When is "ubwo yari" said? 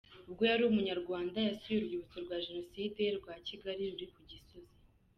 0.29-0.63